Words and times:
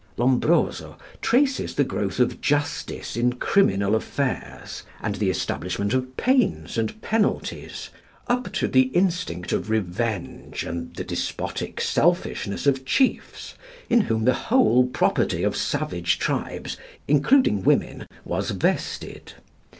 Lombroso 0.17 0.97
traces 1.21 1.75
the 1.75 1.83
growth 1.83 2.19
of 2.19 2.41
justice 2.41 3.15
in 3.15 3.33
criminal 3.33 3.93
affairs, 3.93 4.81
and 4.99 5.17
the 5.17 5.29
establishment 5.29 5.93
of 5.93 6.17
pains 6.17 6.75
and 6.75 6.99
penalties, 7.03 7.91
up 8.25 8.51
to 8.53 8.67
the 8.67 8.87
instinct 8.95 9.51
of 9.51 9.69
revenge 9.69 10.63
and 10.63 10.95
the 10.95 11.03
despotic 11.03 11.79
selfishness 11.79 12.65
of 12.65 12.83
chiefs 12.83 13.53
in 13.91 14.01
whom 14.01 14.25
the 14.25 14.33
whole 14.49 14.87
property 14.87 15.43
of 15.43 15.55
savage 15.55 16.17
tribes, 16.17 16.77
including 17.07 17.61
women, 17.61 18.07
was 18.25 18.49
vested. 18.49 19.33